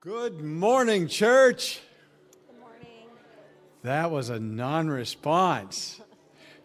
Good 0.00 0.40
morning, 0.40 1.08
church. 1.08 1.80
Good 2.46 2.60
morning. 2.60 3.08
That 3.82 4.12
was 4.12 4.30
a 4.30 4.38
non 4.38 4.88
response. 4.88 6.00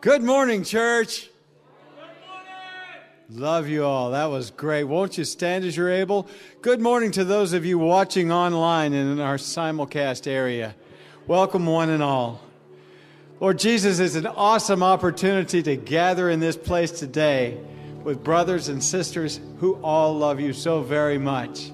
Good 0.00 0.24
morning, 0.24 0.64
church. 0.64 1.28
Good 1.28 2.26
morning. 2.26 3.40
Love 3.40 3.68
you 3.68 3.84
all. 3.84 4.10
That 4.10 4.24
was 4.24 4.50
great. 4.50 4.82
Won't 4.82 5.16
you 5.16 5.22
stand 5.22 5.64
as 5.64 5.76
you're 5.76 5.92
able? 5.92 6.26
Good 6.60 6.80
morning 6.80 7.12
to 7.12 7.24
those 7.24 7.52
of 7.52 7.64
you 7.64 7.78
watching 7.78 8.32
online 8.32 8.94
and 8.94 9.12
in 9.12 9.20
our 9.20 9.36
simulcast 9.36 10.26
area. 10.26 10.74
Welcome, 11.28 11.66
one 11.66 11.88
and 11.88 12.02
all. 12.02 12.40
Lord 13.38 13.60
Jesus, 13.60 14.00
it's 14.00 14.16
an 14.16 14.26
awesome 14.26 14.82
opportunity 14.82 15.62
to 15.62 15.76
gather 15.76 16.30
in 16.30 16.40
this 16.40 16.56
place 16.56 16.90
today 16.90 17.60
with 18.02 18.24
brothers 18.24 18.66
and 18.66 18.82
sisters 18.82 19.38
who 19.60 19.74
all 19.84 20.18
love 20.18 20.40
you 20.40 20.52
so 20.52 20.82
very 20.82 21.16
much. 21.16 21.70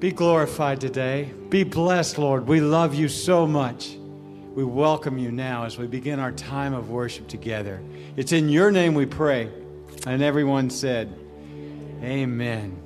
Be 0.00 0.12
glorified 0.12 0.80
today. 0.80 1.32
Be 1.48 1.64
blessed, 1.64 2.18
Lord. 2.18 2.46
We 2.46 2.60
love 2.60 2.94
you 2.94 3.08
so 3.08 3.48
much. 3.48 3.96
We 4.54 4.62
welcome 4.62 5.18
you 5.18 5.32
now 5.32 5.64
as 5.64 5.76
we 5.76 5.88
begin 5.88 6.20
our 6.20 6.30
time 6.30 6.72
of 6.72 6.88
worship 6.88 7.26
together. 7.26 7.82
It's 8.16 8.30
in 8.30 8.48
your 8.48 8.70
name 8.70 8.94
we 8.94 9.06
pray. 9.06 9.50
And 10.06 10.22
everyone 10.22 10.70
said, 10.70 11.12
Amen. 12.00 12.80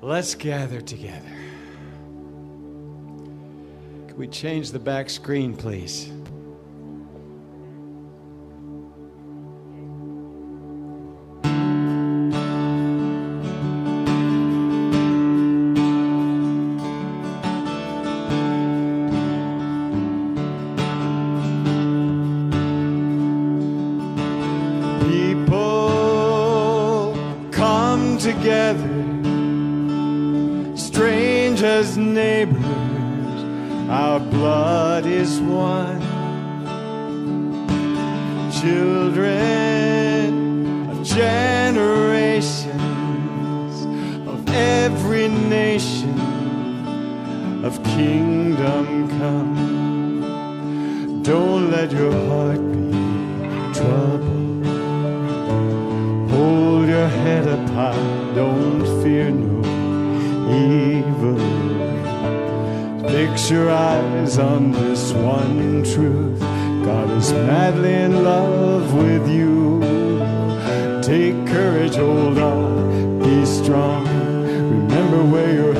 Let's 0.00 0.34
gather 0.34 0.80
together. 0.80 1.36
Can 4.08 4.16
we 4.16 4.26
change 4.26 4.72
the 4.72 4.80
back 4.80 5.08
screen, 5.08 5.56
please? 5.56 6.10
Kingdom 47.94 49.08
come. 49.18 49.52
Don't 51.22 51.70
let 51.70 51.92
your 51.92 52.12
heart 52.28 52.62
be 52.72 52.90
troubled. 53.78 54.66
Hold 56.30 56.88
your 56.88 57.08
head 57.08 57.46
up 57.48 57.68
high, 57.70 58.34
don't 58.34 58.84
fear 59.02 59.30
no 59.30 59.60
evil. 60.50 61.38
Fix 63.10 63.50
your 63.50 63.70
eyes 63.70 64.38
on 64.38 64.72
this 64.72 65.12
one 65.12 65.84
truth. 65.84 66.40
God 66.84 67.10
is 67.10 67.32
madly 67.32 67.92
in 67.92 68.24
love 68.24 68.94
with 68.94 69.28
you. 69.28 69.80
Take 71.02 71.46
courage, 71.46 71.96
hold 71.96 72.38
on, 72.38 73.18
be 73.18 73.44
strong. 73.44 74.06
Remember 74.76 75.22
where 75.32 75.52
your 75.52 75.74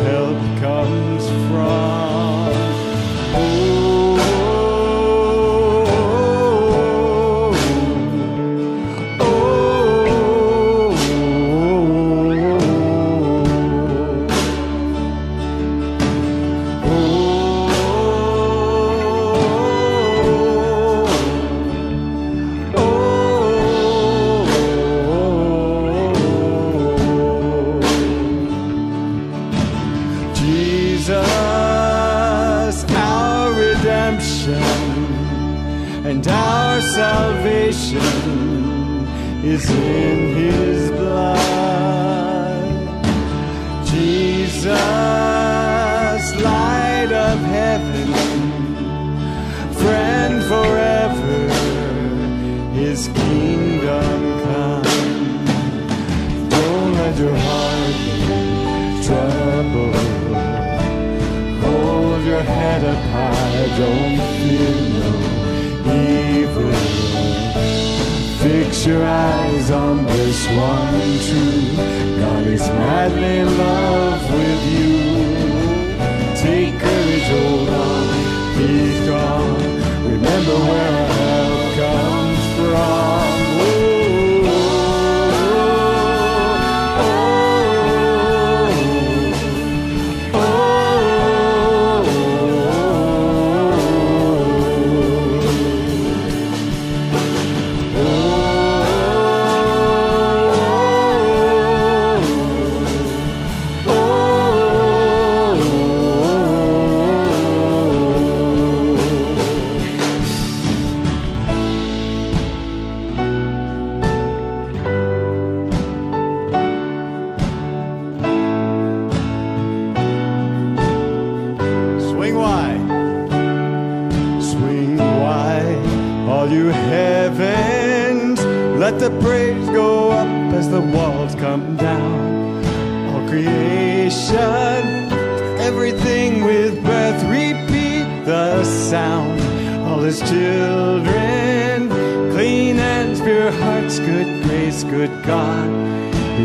Your 68.84 69.04
eyes 69.04 69.70
on 69.70 70.04
this 70.06 70.44
one 70.48 71.19
true. 71.28 71.76
God 72.19 72.47
is 72.48 72.69
madly 72.69 73.38
in 73.38 73.56
love 73.56 74.41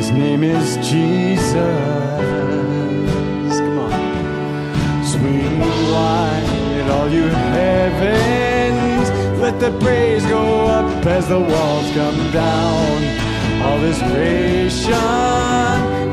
His 0.07 0.15
name 0.15 0.41
is 0.41 0.77
Jesus. 0.77 1.51
Come 3.59 3.77
on. 3.77 5.03
Swing 5.03 5.59
wide, 5.91 6.89
all 6.89 7.09
you 7.09 7.27
heavens. 7.27 9.09
Let 9.41 9.59
the 9.59 9.77
praise 9.79 10.25
go 10.27 10.65
up 10.67 11.05
as 11.05 11.27
the 11.27 11.37
walls 11.37 11.91
come 11.91 12.31
down. 12.31 13.03
All 13.63 13.79
this 13.79 13.99
creation, 14.03 14.93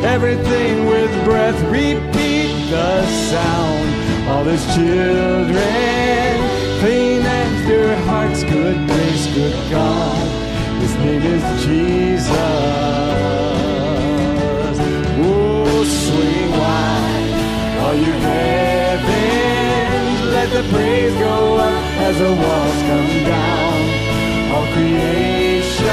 everything 0.03 0.87
with 0.87 1.13
breath, 1.25 1.63
repeat 1.71 2.51
the 2.71 3.07
sound. 3.31 4.29
All 4.29 4.43
his 4.43 4.65
children, 4.75 5.55
clean 6.81 7.23
pure 7.65 7.95
hearts, 8.09 8.43
good 8.43 8.89
grace, 8.89 9.27
good 9.35 9.71
God. 9.71 10.27
His 10.83 10.97
name 10.97 11.23
is 11.23 11.65
Jesus. 11.65 13.44
heaven. 18.35 20.31
Let 20.37 20.49
the 20.57 20.65
praise 20.75 21.15
go 21.15 21.37
up 21.69 21.85
as 22.07 22.15
the 22.19 22.33
walls 22.43 22.81
come 22.91 23.13
down. 23.35 23.77
All 24.55 24.67
creation, 24.77 25.89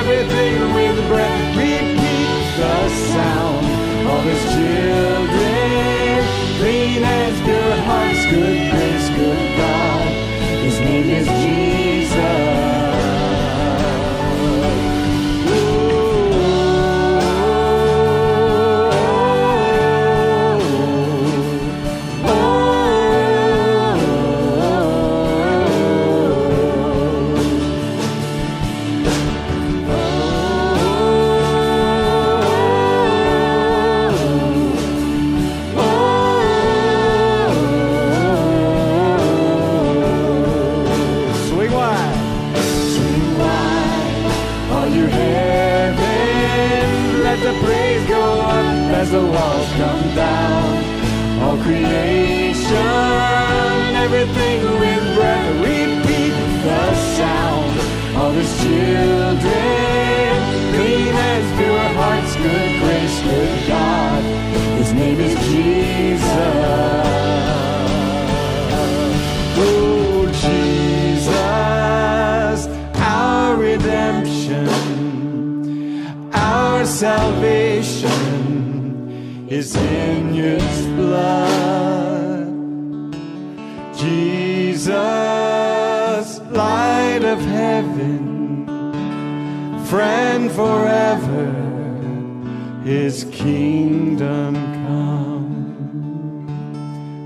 everything 0.00 0.54
with 0.76 0.96
breath, 1.08 1.56
repeat 1.56 2.26
the 2.60 2.78
sound. 3.12 3.64
All 4.08 4.22
his 4.30 4.42
children, 4.54 6.16
clean 6.58 7.02
as 7.02 7.34
pure 7.46 7.76
hearts 7.88 8.22
could 8.30 8.70
bring. 8.70 8.93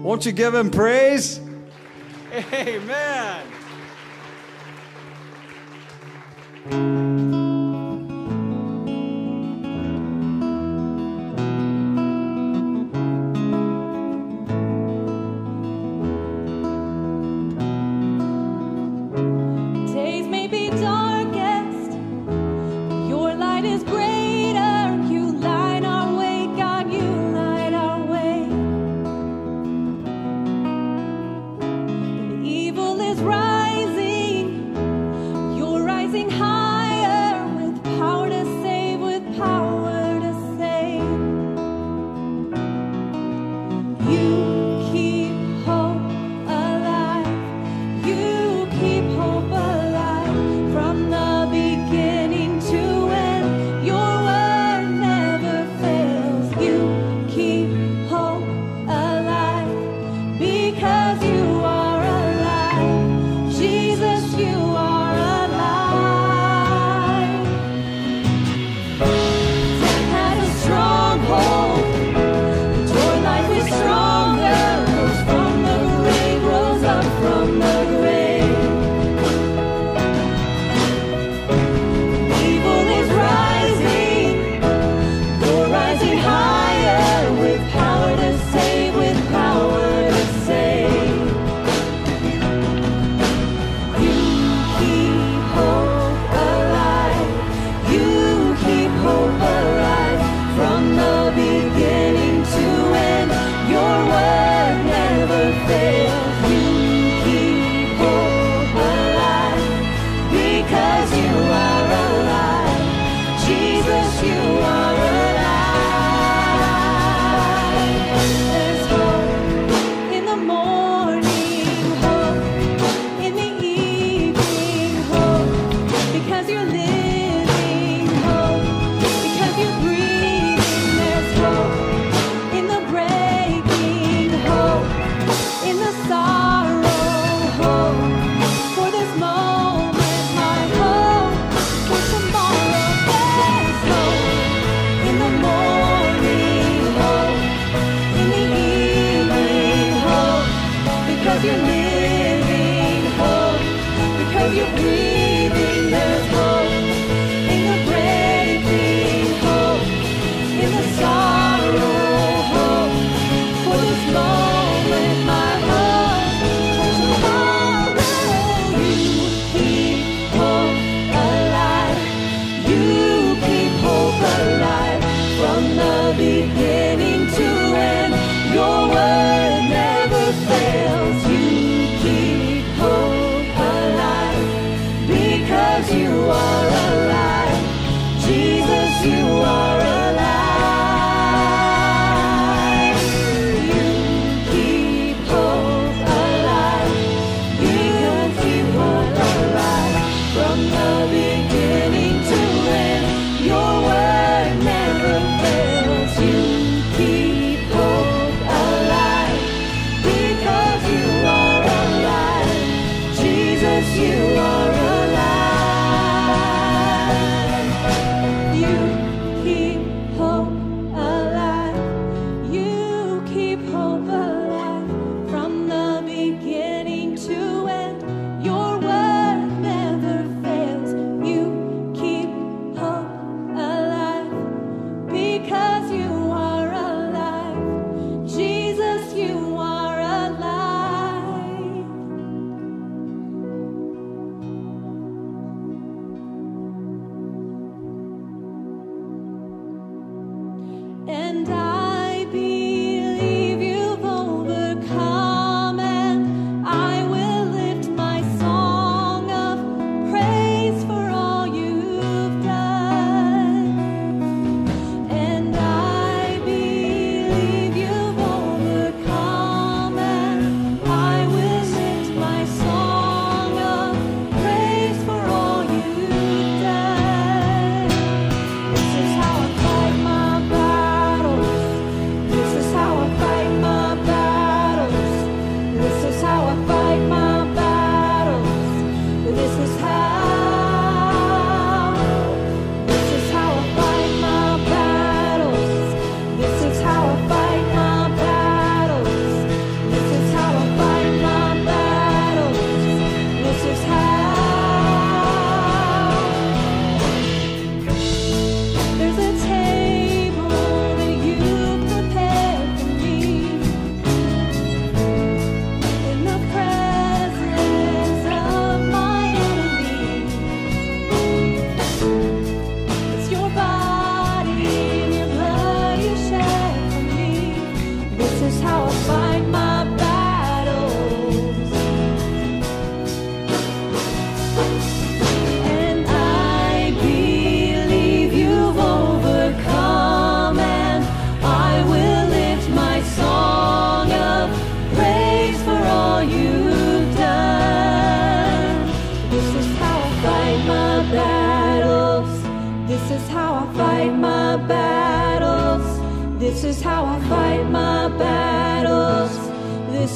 Won't 0.09 0.25
you 0.25 0.33
give 0.33 0.55
him 0.55 0.71
praise? 0.71 1.39
Amen. 2.55 3.47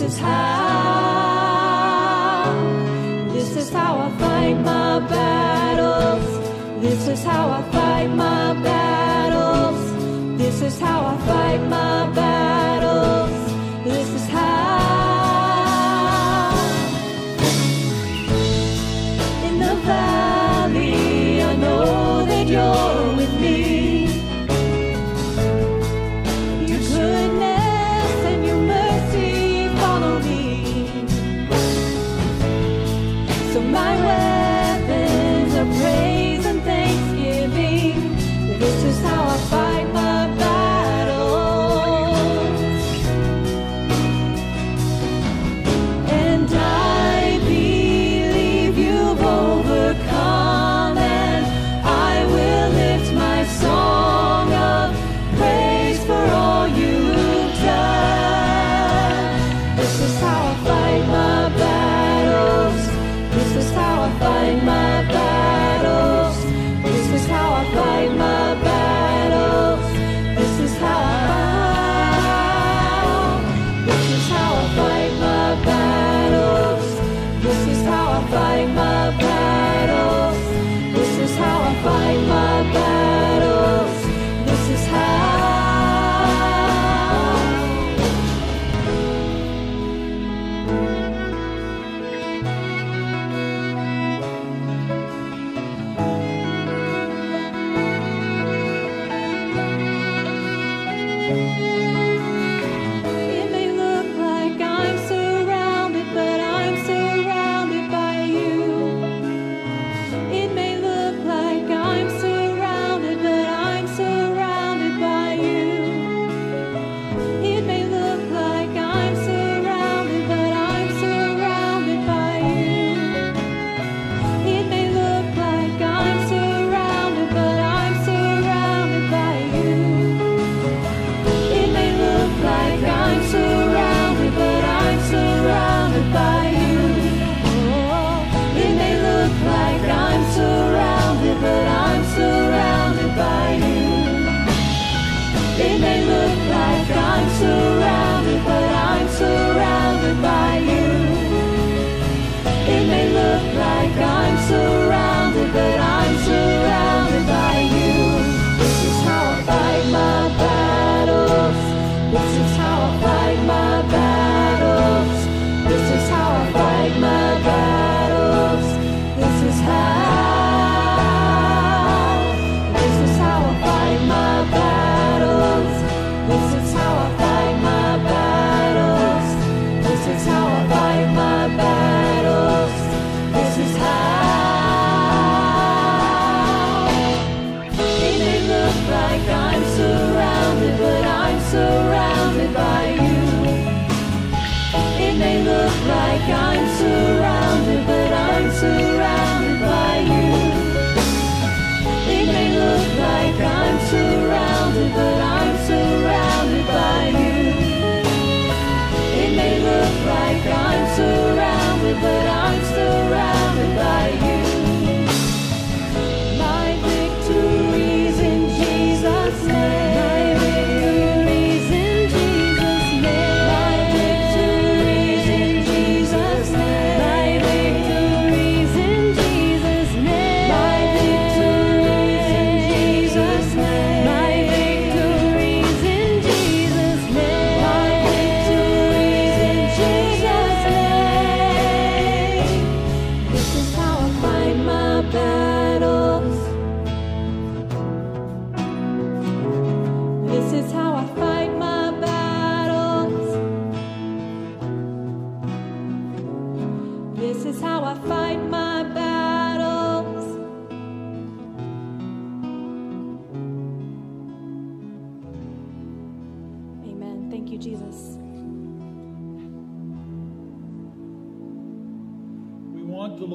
is 0.02 0.18
how, 0.18 1.62
this 3.32 3.56
is 3.56 3.70
how 3.70 3.98
I 3.98 4.10
fight 4.18 4.54
my 4.54 4.98
battles. 5.08 6.26
This 6.82 7.06
is 7.08 7.22
how 7.24 7.50
I 7.50 7.62
fight 7.70 8.08
my 8.08 8.54
battles. 8.62 9.92
This 10.38 10.60
is 10.60 10.80
how 10.80 11.06
I 11.06 11.16
fight 11.26 11.60
my 11.68 12.10
battles. 12.10 13.52
This 13.84 14.08
is 14.08 14.28
how. 14.28 14.42
In 19.46 19.58
the 19.60 19.74
valley, 19.86 21.42
I 21.42 21.54
know 21.56 22.24
that 22.26 22.48
you're. 22.48 22.81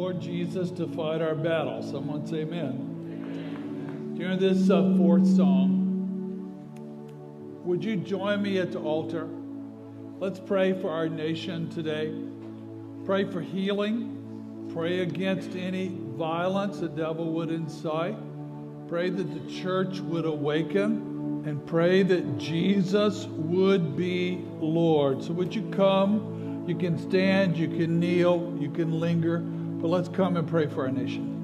Lord 0.08 0.22
Jesus 0.22 0.72
to 0.72 0.88
fight 0.88 1.22
our 1.22 1.36
battle. 1.36 1.84
Someone 1.84 2.26
say 2.26 2.44
amen. 2.44 4.16
During 4.18 4.40
this 4.40 4.70
uh, 4.70 4.94
fourth 4.96 5.28
song, 5.36 5.84
would 7.66 7.84
you 7.84 7.98
join 7.98 8.42
me 8.42 8.58
at 8.60 8.72
the 8.72 8.80
altar? 8.80 9.28
Let's 10.18 10.40
pray 10.40 10.72
for 10.80 10.90
our 10.90 11.10
nation 11.10 11.70
today. 11.70 12.14
Pray 13.04 13.30
for 13.30 13.42
healing. 13.42 14.70
Pray 14.74 15.02
against 15.02 15.58
any 15.58 15.90
violence 15.90 16.80
the 16.80 16.88
devil 16.88 17.34
would 17.34 17.52
incite. 17.52 18.16
Pray 18.88 19.10
that 19.10 19.24
the 19.26 19.52
church 19.62 20.00
would 20.00 20.24
awaken 20.24 21.44
and 21.46 21.66
pray 21.68 22.02
that 22.04 22.38
Jesus 22.38 23.26
would 23.26 23.98
be 23.98 24.42
Lord. 24.62 25.22
So, 25.22 25.34
would 25.34 25.54
you 25.54 25.70
come? 25.72 26.64
You 26.66 26.78
can 26.78 26.98
stand, 26.98 27.58
you 27.58 27.68
can 27.68 28.00
kneel, 28.00 28.56
you 28.58 28.72
can 28.72 29.02
linger. 29.02 29.44
But 29.80 29.90
let's 29.90 30.10
come 30.10 30.38
and 30.38 30.48
pray 30.48 30.68
for 30.68 30.86
our 30.86 30.92
nation. 30.92 31.37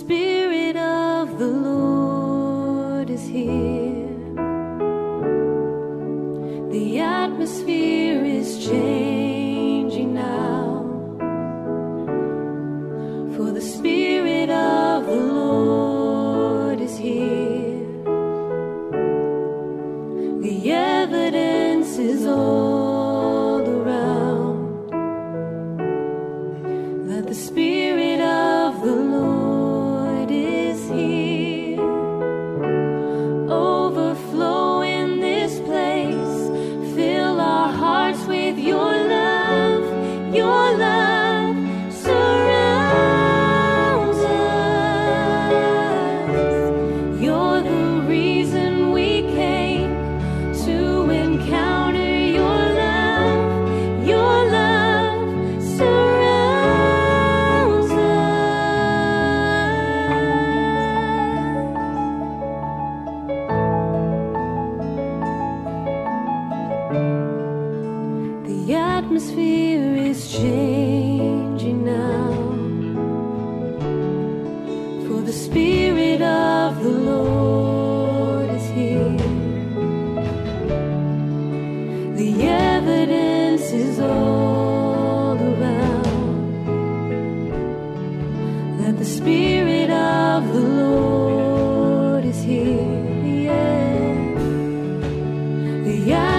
Spirit 0.00 0.76
of 0.76 1.38
the 1.38 1.46
Lord 1.46 3.08
is 3.10 3.26
here. 3.28 3.83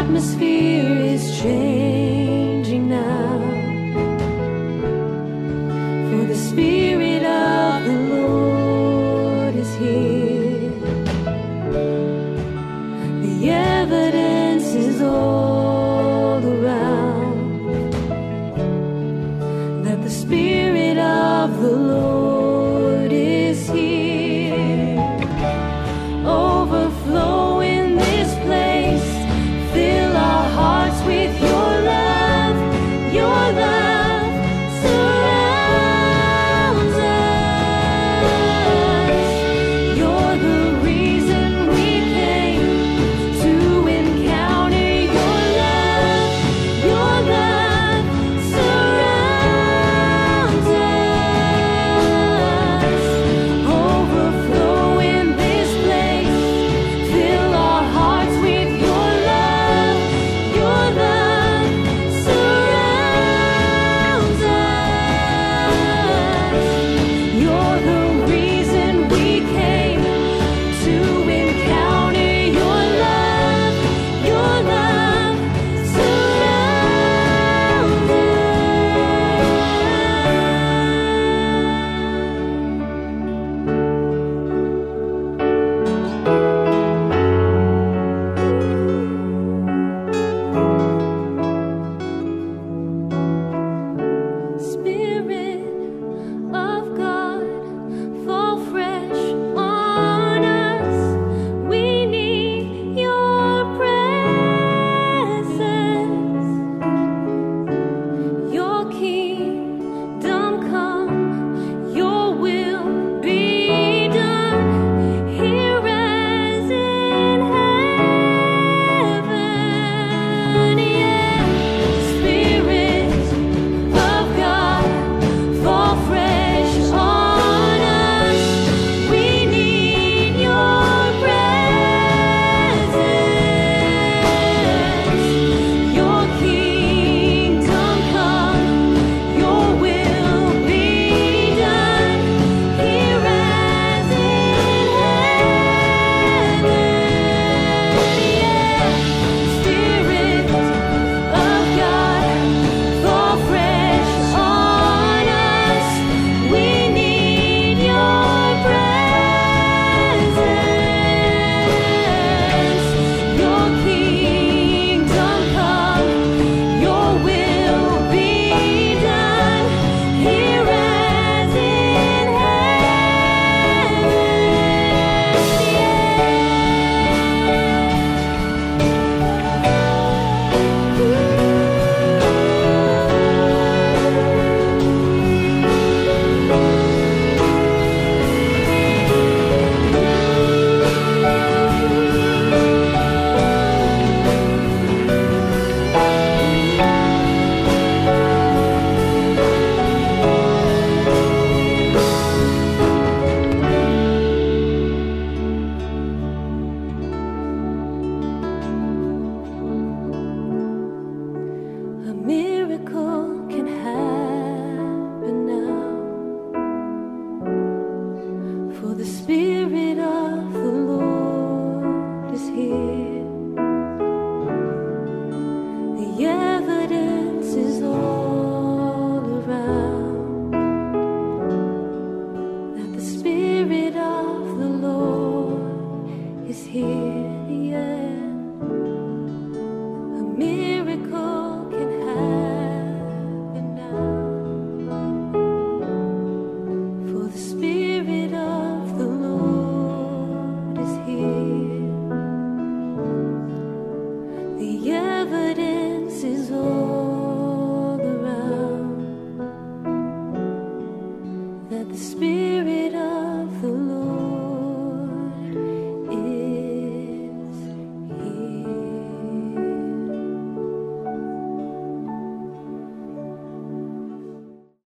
atmosphere 0.05 0.97
is 1.13 1.41
changed. 1.41 2.04